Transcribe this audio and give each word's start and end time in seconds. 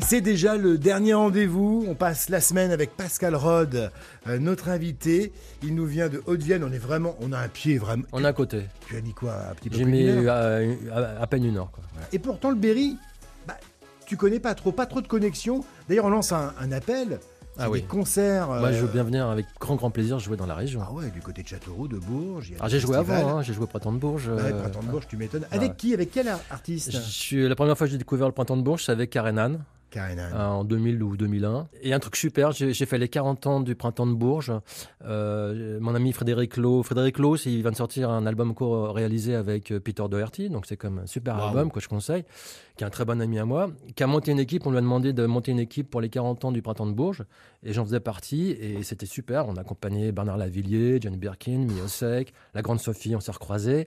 C'est 0.00 0.20
déjà 0.20 0.56
le 0.56 0.78
dernier 0.78 1.14
rendez-vous. 1.14 1.84
On 1.88 1.94
passe 1.94 2.28
la 2.28 2.40
semaine 2.40 2.70
avec 2.70 2.96
Pascal 2.96 3.34
Rod, 3.34 3.90
euh, 4.28 4.38
notre 4.38 4.68
invité. 4.68 5.32
Il 5.62 5.74
nous 5.74 5.86
vient 5.86 6.08
de 6.08 6.22
Haute-Vienne. 6.26 6.64
On 6.64 6.72
est 6.72 6.78
vraiment, 6.78 7.16
on 7.20 7.32
a 7.32 7.38
un 7.38 7.48
pied 7.48 7.78
vraiment. 7.78 8.04
On 8.12 8.24
a 8.24 8.28
un 8.28 8.32
côté. 8.32 8.62
Tu 8.88 8.96
as 8.96 9.00
dit 9.00 9.12
quoi 9.12 9.34
Un 9.50 9.54
petit 9.54 9.68
peu 9.70 9.76
J'ai 9.76 9.82
plus 9.84 9.92
mis 9.92 10.04
d'une 10.04 10.26
heure 10.28 10.36
à, 10.92 10.96
à- 10.98 11.22
à 11.22 11.26
peine 11.26 11.44
une 11.44 11.56
heure. 11.56 11.70
quoi. 11.70 11.82
Voilà. 11.92 12.08
Et 12.12 12.18
pourtant, 12.18 12.50
le 12.50 12.56
Berry, 12.56 12.96
bah, 13.46 13.56
tu 14.06 14.16
connais 14.16 14.40
pas 14.40 14.54
trop, 14.54 14.72
pas 14.72 14.86
trop 14.86 15.00
de 15.00 15.08
connexions. 15.08 15.64
D'ailleurs, 15.88 16.04
on 16.06 16.10
lance 16.10 16.32
un, 16.32 16.52
un 16.60 16.72
appel. 16.72 17.18
C'est 17.56 17.62
Ah 17.62 17.70
oui. 17.70 17.80
Des 17.80 17.86
concerts. 17.86 18.48
Moi, 18.48 18.70
je 18.72 18.76
euh, 18.78 18.80
veux 18.82 18.88
bien 18.92 19.02
venir 19.02 19.26
avec 19.28 19.46
grand 19.58 19.76
grand 19.76 19.90
plaisir 19.90 20.18
jouer 20.18 20.36
dans 20.36 20.44
la 20.46 20.54
région. 20.54 20.82
Ah 20.86 20.92
ouais, 20.92 21.10
du 21.10 21.20
côté 21.22 21.42
de 21.42 21.48
Châteauroux, 21.48 21.88
de 21.88 21.96
Bourges. 21.98 22.48
il 22.50 22.52
y 22.52 22.54
a 22.54 22.58
Alors 22.58 22.66
des 22.68 22.72
j'ai 22.72 22.80
joué 22.80 22.94
festivals. 22.96 23.20
avant, 23.22 23.38
hein, 23.38 23.42
j'ai 23.42 23.54
joué 23.54 23.64
au 23.64 23.66
Printemps 23.66 23.92
de 23.92 23.98
Bourges. 23.98 24.28
Ouais, 24.28 24.34
euh, 24.42 24.60
Printemps 24.60 24.82
de 24.82 24.88
Bourges, 24.90 25.06
tu 25.08 25.16
m'étonnes. 25.16 25.46
Ah 25.50 25.54
Avec 25.56 25.70
ouais. 25.70 25.76
qui 25.76 25.94
Avec 25.94 26.10
quel 26.10 26.28
ar- 26.28 26.40
artiste? 26.50 26.92
Je 26.92 26.98
suis- 26.98 27.48
la 27.48 27.54
première 27.54 27.76
fois 27.78 27.86
que 27.86 27.90
j'ai 27.92 27.96
découvert 27.98 28.26
le 28.26 28.34
Printemps 28.34 28.58
de 28.58 28.62
Bourges, 28.62 28.84
c'est 28.84 28.92
avec 28.92 29.08
Karen 29.08 29.38
Anne, 29.38 29.54
euh, 29.54 29.58
en 30.34 30.64
2000 30.64 31.02
ou 31.02 31.16
2001. 31.16 31.68
Et 31.82 31.92
un 31.92 31.98
truc 31.98 32.16
super, 32.16 32.52
j'ai 32.52 32.72
fait 32.86 32.98
les 32.98 33.08
40 33.08 33.46
ans 33.46 33.60
du 33.60 33.74
Printemps 33.74 34.06
de 34.06 34.14
Bourges. 34.14 34.52
Euh, 35.04 35.78
mon 35.80 35.94
ami 35.94 36.12
Frédéric 36.12 36.56
Lowe, 36.56 36.82
Frédéric 36.82 37.18
Lowe, 37.18 37.36
il 37.46 37.62
vient 37.62 37.70
de 37.70 37.76
sortir 37.76 38.10
un 38.10 38.26
album 38.26 38.54
co-réalisé 38.54 39.34
avec 39.34 39.70
euh, 39.70 39.80
Peter 39.80 40.04
Doherty, 40.10 40.50
donc 40.50 40.66
c'est 40.66 40.76
comme 40.76 40.98
un 41.00 41.06
super 41.06 41.36
Wow. 41.36 41.42
album 41.48 41.70
que 41.70 41.80
je 41.80 41.88
conseille, 41.88 42.24
qui 42.76 42.84
est 42.84 42.86
un 42.86 42.90
très 42.90 43.04
bon 43.04 43.20
ami 43.20 43.38
à 43.38 43.44
moi, 43.44 43.70
qui 43.94 44.02
a 44.02 44.06
monté 44.06 44.30
une 44.32 44.38
équipe, 44.38 44.66
on 44.66 44.70
lui 44.70 44.78
a 44.78 44.82
demandé 44.82 45.12
de 45.12 45.24
monter 45.26 45.50
une 45.52 45.58
équipe 45.58 45.88
pour 45.90 46.00
les 46.00 46.08
40 46.10 46.44
ans 46.44 46.52
du 46.52 46.60
Printemps 46.62 46.86
de 46.86 46.92
Bourges, 46.92 47.24
et 47.62 47.72
j'en 47.72 47.84
faisais 47.84 48.00
partie, 48.00 48.50
et 48.50 48.82
c'était 48.82 49.06
super, 49.06 49.48
on 49.48 49.56
a 49.56 49.60
accompagné 49.62 50.12
Bernard 50.12 50.36
Lavillier, 50.36 50.98
Johnny 51.00 51.16
Birkin, 51.16 51.66
Miosek, 51.66 52.32
la 52.54 52.62
Grande 52.62 52.80
Sophie, 52.80 53.16
on 53.16 53.20
s'est 53.20 53.32
recroisés, 53.32 53.86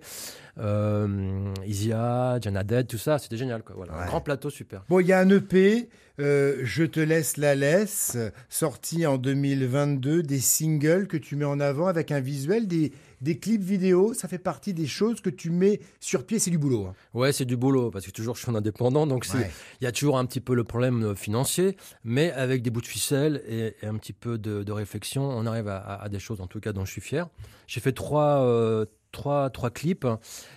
euh, 0.58 1.54
Isia, 1.66 2.40
Jan 2.42 2.56
Haddad, 2.56 2.88
tout 2.88 2.98
ça, 2.98 3.18
c'était 3.20 3.38
génial, 3.38 3.64
quoi. 3.64 3.76
Voilà, 3.76 3.94
Ouais. 3.94 4.04
un 4.04 4.08
grand 4.08 4.22
plateau, 4.22 4.50
super. 4.50 4.84
Bon, 4.90 5.00
il 5.00 5.08
y 5.08 5.14
a 5.14 5.20
un 5.20 5.30
EP, 5.30 5.90
euh, 6.20 6.58
Je 6.64 6.84
te 6.84 7.00
laisse 7.00 7.38
la 7.38 7.56
laisse, 7.56 8.18
sorti 8.50 9.06
en 9.06 9.18
2022, 9.18 10.22
des 10.24 10.40
singles 10.40 11.08
que 11.08 11.16
tu 11.16 11.36
mets 11.38 11.46
en 11.46 11.60
avant 11.62 11.88
avec 11.88 12.12
un 12.12 12.20
visuel, 12.20 12.68
des, 12.68 12.92
des 13.22 13.38
clips 13.38 13.62
vidéo. 13.64 14.14
Ça 14.14 14.28
fait 14.28 14.38
partie 14.38 14.74
des 14.74 14.86
choses 14.88 15.22
que 15.22 15.30
tu 15.30 15.50
mets 15.50 15.80
sur 16.02 16.26
pied, 16.26 16.38
c'est 16.40 16.52
du 16.52 16.58
boulot. 16.58 16.88
hein. 16.88 16.94
Ouais, 17.14 17.32
c'est 17.32 17.46
du 17.46 17.56
boulot, 17.56 17.90
parce 17.90 18.06
que 18.06 18.12
toujours 18.12 18.36
je 18.36 18.42
suis 18.42 18.52
en 18.52 18.56
indépendant, 18.56 18.79
donc 19.08 19.26
Ouais. 19.34 19.50
il 19.82 19.84
y 19.84 19.88
a 19.88 19.92
toujours 19.92 20.18
un 20.18 20.26
petit 20.26 20.40
peu 20.40 20.56
le 20.56 20.64
problème 20.64 21.04
euh, 21.04 21.16
financier, 21.16 21.76
mais 22.04 22.32
avec 22.32 22.62
des 22.62 22.70
bouts 22.70 22.82
de 22.82 22.88
ficelle 22.88 23.42
et, 23.48 23.76
et 23.82 23.86
un 23.88 23.96
petit 23.96 24.14
peu 24.14 24.38
de, 24.38 24.64
de 24.64 24.72
réflexion, 24.72 25.24
on 25.30 25.46
arrive 25.46 25.68
à, 25.68 25.78
à- 25.78 26.04
à 26.06 26.10
des 26.10 26.20
choses, 26.20 26.40
en 26.42 26.48
tout 26.48 26.60
cas, 26.60 26.72
dont 26.74 26.86
je 26.86 26.92
suis 26.92 27.02
fier. 27.02 27.28
J'ai 27.68 27.82
fait 27.82 27.92
trois, 27.92 28.42
euh, 28.44 28.86
trois, 29.12 29.50
trois 29.50 29.70
clips. 29.70 30.08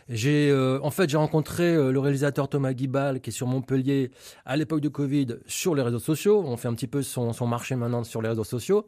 J'ai, 0.08 0.50
euh, 0.50 0.78
en 0.82 0.90
fait, 0.90 1.08
j'ai 1.10 1.16
rencontré 1.16 1.64
euh, 1.74 1.90
le 1.90 1.98
réalisateur 1.98 2.48
Thomas 2.48 2.72
Guibal, 2.72 3.20
qui 3.20 3.30
est 3.30 3.32
sur 3.32 3.46
Montpellier, 3.46 4.10
à 4.46 4.56
l'époque 4.56 4.80
de 4.80 4.88
Covid, 4.88 5.26
sur 5.46 5.74
les 5.74 5.82
réseaux 5.82 5.98
sociaux. 5.98 6.42
On 6.46 6.56
fait 6.56 6.68
un 6.68 6.74
petit 6.74 6.86
peu 6.86 7.02
son, 7.02 7.32
son 7.32 7.46
marché 7.46 7.74
maintenant 7.76 8.04
sur 8.04 8.22
les 8.22 8.28
réseaux 8.28 8.44
sociaux, 8.44 8.86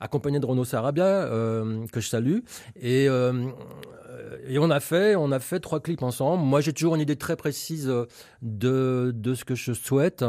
accompagné 0.00 0.38
de 0.40 0.46
Renaud 0.46 0.64
Sarabia, 0.64 1.04
euh, 1.06 1.86
que 1.92 2.00
je 2.00 2.08
salue. 2.08 2.38
Et, 2.80 3.06
et 4.46 4.58
on 4.58 4.70
a 4.70 4.80
fait, 4.80 5.16
on 5.16 5.30
a 5.32 5.38
fait 5.40 5.60
trois 5.60 5.80
clips 5.80 6.02
ensemble. 6.02 6.42
Moi, 6.42 6.60
j'ai 6.60 6.72
toujours 6.72 6.94
une 6.94 7.00
idée 7.00 7.16
très 7.16 7.36
précise 7.36 7.88
euh, 7.88 8.06
de, 8.42 9.12
de 9.14 9.34
ce 9.34 9.44
que 9.44 9.54
je 9.54 9.72
souhaite. 9.72 10.24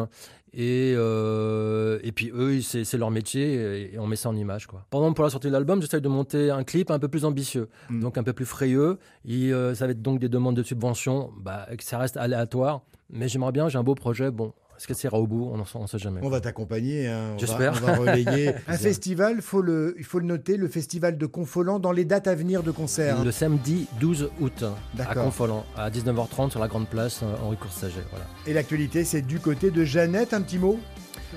Et, 0.57 0.93
euh, 0.95 1.99
et 2.01 2.13
puis 2.13 2.31
eux, 2.33 2.61
c'est 2.61 2.97
leur 2.97 3.11
métier 3.11 3.91
et 3.93 3.99
on 3.99 4.07
met 4.07 4.15
ça 4.15 4.29
en 4.29 4.35
image. 4.37 4.67
Quoi. 4.67 4.85
Pendant 4.89 5.11
pour 5.11 5.25
la 5.25 5.29
sortie 5.29 5.47
de 5.47 5.51
l'album, 5.51 5.81
j'essaye 5.81 5.99
de 5.99 6.07
monter 6.07 6.49
un 6.49 6.63
clip 6.63 6.91
un 6.91 6.99
peu 6.99 7.09
plus 7.09 7.25
ambitieux, 7.25 7.67
Mm. 7.89 7.99
donc 7.99 8.17
un 8.17 8.23
peu 8.23 8.31
plus 8.31 8.45
frayeux. 8.45 8.97
Et, 9.25 9.51
euh, 9.51 9.75
ça 9.75 9.85
va 9.85 9.91
être 9.91 10.01
donc 10.01 10.19
des 10.19 10.29
demandes 10.29 10.55
de 10.55 10.63
subventions. 10.63 11.31
Bah, 11.41 11.67
que 11.77 11.83
ça 11.83 11.97
reste 11.97 12.15
aléatoire, 12.15 12.83
mais 13.09 13.27
j'aimerais 13.27 13.51
bien, 13.51 13.67
j'ai 13.67 13.77
un 13.77 13.83
beau 13.83 13.95
projet. 13.95 14.31
Bon, 14.31 14.53
est-ce 14.77 14.87
que 14.87 14.93
ça 14.93 15.07
ira 15.07 15.19
au 15.19 15.27
bout? 15.27 15.51
On 15.53 15.81
ne 15.81 15.87
sait 15.87 15.97
jamais. 15.97 16.19
On 16.23 16.29
va 16.29 16.41
t'accompagner. 16.41 17.07
hein. 17.07 17.29
On 17.29 17.33
va- 17.33 17.37
J'espère. 17.39 17.73
On 17.81 17.85
va 17.85 17.95
relayer. 17.95 18.53
un 18.67 18.77
festival, 18.77 19.41
faut 19.41 19.61
le, 19.61 19.95
il 19.97 20.03
faut 20.03 20.19
le 20.19 20.25
noter, 20.25 20.57
le 20.57 20.67
festival 20.67 21.17
de 21.17 21.25
Confolant 21.25 21.79
dans 21.79 21.91
les 21.91 22.05
dates 22.05 22.27
à 22.27 22.35
venir 22.35 22.61
de 22.63 22.71
concert. 22.71 23.23
Le 23.23 23.31
samedi 23.31 23.87
12 23.99 24.29
août 24.41 24.63
à 24.63 24.75
D'accord. 24.97 25.23
Confolant, 25.25 25.65
à 25.77 25.89
19h30 25.89 26.51
sur 26.51 26.59
la 26.59 26.67
grande 26.67 26.87
place 26.87 27.21
euh, 27.23 27.35
Henri 27.43 27.57
Coursager. 27.57 28.01
Voilà. 28.09 28.25
Et 28.47 28.53
l'actualité, 28.53 29.03
c'est 29.05 29.21
du 29.21 29.39
côté 29.39 29.71
de 29.71 29.83
Jeannette, 29.83 30.33
un 30.33 30.41
petit 30.41 30.57
mot? 30.59 30.79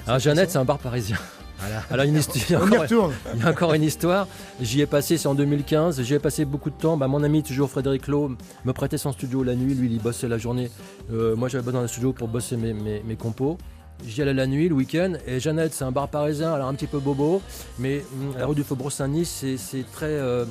Alors 0.06 0.19
Jeannette, 0.19 0.50
c'est 0.50 0.59
un 0.59 0.65
bar 0.65 0.78
parisien. 0.78 1.16
Voilà. 1.58 1.82
Alors 1.91 2.04
une 2.06 2.16
histoire. 2.16 2.62
Y. 2.69 2.94
Il 3.34 3.41
y 3.41 3.42
a 3.44 3.50
encore 3.50 3.74
une 3.74 3.82
histoire. 3.82 4.26
J'y 4.60 4.80
ai 4.80 4.86
passé, 4.86 5.16
c'est 5.19 5.28
en 5.28 5.34
2015. 5.34 6.02
J'y 6.02 6.14
ai 6.14 6.19
passé 6.19 6.44
beaucoup 6.44 6.70
de 6.70 6.76
temps. 6.76 6.96
Bah, 6.96 7.08
mon 7.08 7.22
ami, 7.22 7.42
toujours 7.42 7.69
Frédéric 7.70 8.06
Lowe, 8.08 8.36
me 8.64 8.72
prêtait 8.72 8.98
son 8.98 9.12
studio 9.12 9.42
la 9.42 9.54
nuit. 9.54 9.74
Lui, 9.74 9.88
il 9.91 10.00
bossait 10.00 10.28
la 10.28 10.38
journée. 10.38 10.70
Euh, 11.12 11.34
moi, 11.36 11.48
j'avais 11.48 11.64
besoin 11.64 11.82
d'un 11.82 11.88
studio 11.88 12.12
pour 12.12 12.28
bosser 12.28 12.56
mes, 12.56 12.72
mes, 12.72 13.02
mes 13.04 13.16
compos. 13.16 13.58
J'y 14.06 14.22
allais 14.22 14.34
la 14.34 14.47
nuit, 14.47 14.68
le 14.68 14.76
week-end. 14.76 15.14
Et 15.26 15.41
Jeannette, 15.41 15.74
c'est 15.74 15.84
un 15.84 15.91
bar 15.91 16.08
parisien, 16.08 16.52
alors 16.52 16.68
un 16.68 16.74
petit 16.74 16.86
peu 16.86 17.00
bobo. 17.00 17.42
Mais 17.80 18.04
hum, 18.12 18.34
la 18.38 18.47
rue 18.47 18.54
du 18.54 18.62
Faubourg 18.62 18.92
Saint-Denis, 18.92 19.24
c'est 19.24 19.84
très, 19.92 20.06
euh, 20.06 20.44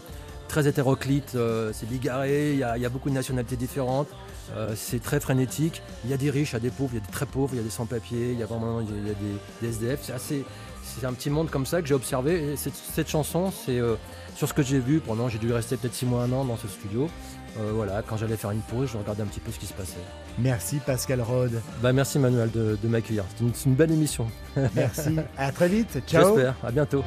très 0.49 0.67
hétéroclite. 0.67 1.33
euh, 1.35 1.71
c'est 1.73 1.87
bigarré. 1.87 2.51
Il 2.51 2.57
y, 2.57 2.81
y 2.81 2.85
a 2.85 2.89
beaucoup 2.89 3.09
de 3.09 3.15
nationalités 3.15 3.55
différentes. 3.55 4.09
Euh, 4.55 4.73
c'est 4.75 5.01
très 5.01 5.19
frénétique. 5.19 5.81
Il 6.05 6.09
y 6.09 6.13
a 6.13 6.17
des 6.17 6.29
riches, 6.29 6.51
il 6.51 6.53
y 6.53 6.57
a 6.57 6.59
des 6.59 6.69
pauvres, 6.69 6.91
il 6.93 6.99
y 6.99 7.03
a 7.03 7.05
des 7.05 7.11
très 7.11 7.25
pauvres, 7.25 7.49
il 7.53 7.57
y 7.57 7.59
a 7.59 7.63
des 7.63 7.69
sans-papiers, 7.69 8.31
il 8.31 8.39
y 8.39 8.43
a 8.43 8.45
vraiment 8.45 8.81
il 8.81 8.87
y 8.89 8.93
a, 8.93 8.95
il 9.01 9.07
y 9.07 9.11
a 9.11 9.13
des, 9.13 9.67
des 9.67 9.73
SDF. 9.73 9.99
C'est 10.03 10.13
assez, 10.13 10.45
c'est 10.83 11.05
un 11.05 11.13
petit 11.13 11.29
monde 11.29 11.49
comme 11.49 11.65
ça 11.65 11.81
que 11.81 11.87
j'ai 11.87 11.93
observé. 11.93 12.53
Et 12.53 12.55
cette, 12.55 12.75
cette 12.75 13.09
chanson, 13.09 13.51
c'est 13.51 13.79
euh, 13.79 13.95
sur 14.35 14.47
ce 14.47 14.53
que 14.53 14.63
j'ai 14.63 14.79
vu 14.79 14.99
pendant, 14.99 15.29
j'ai 15.29 15.39
dû 15.39 15.51
rester 15.51 15.77
peut-être 15.77 15.95
6 15.95 16.05
mois, 16.05 16.23
un 16.23 16.31
an 16.31 16.45
dans 16.45 16.57
ce 16.57 16.67
studio. 16.67 17.09
Euh, 17.59 17.71
voilà, 17.73 18.03
quand 18.07 18.17
j'allais 18.17 18.37
faire 18.37 18.51
une 18.51 18.61
pause, 18.61 18.89
je 18.93 18.97
regardais 18.97 19.23
un 19.23 19.25
petit 19.25 19.39
peu 19.39 19.51
ce 19.51 19.57
qui 19.59 19.65
se 19.65 19.73
passait. 19.73 19.97
Merci 20.37 20.77
Pascal 20.85 21.21
Rod. 21.21 21.59
Bah, 21.81 21.91
merci 21.91 22.19
Manuel 22.19 22.51
de, 22.51 22.77
de 22.81 22.87
m'accueillir. 22.87 23.23
C'est 23.35 23.43
une, 23.43 23.53
c'est 23.53 23.65
une 23.65 23.75
belle 23.75 23.91
émission. 23.91 24.27
Merci. 24.75 25.17
à 25.37 25.51
très 25.51 25.67
vite. 25.67 25.99
Ciao. 26.07 26.35
J'espère. 26.35 26.55
À 26.63 26.71
bientôt. 26.71 27.03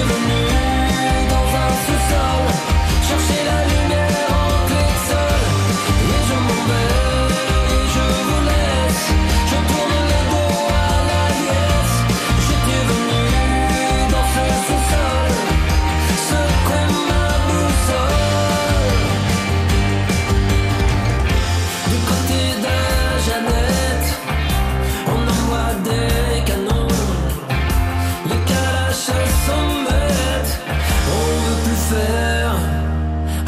in 0.00 0.06
the 0.06 0.37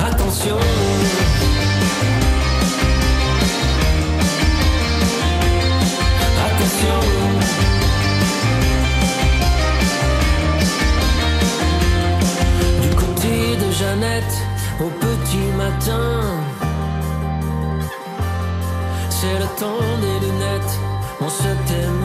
attention. 0.07 0.59
Attention. 6.47 7.01
Du 12.83 12.91
côté 12.97 13.57
de 13.57 13.71
Jeannette, 13.73 14.37
au 14.81 14.89
petit 14.89 15.47
matin. 15.57 16.11
C'est 19.11 19.39
le 19.39 19.49
temps 19.59 19.85
des 20.01 20.27
lunettes, 20.27 20.79
on 21.21 21.29
se 21.29 21.51
t'aime. 21.67 22.00